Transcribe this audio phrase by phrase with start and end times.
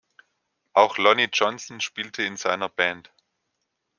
[0.73, 3.11] Auch Lonnie Johnson spielte in seiner Band.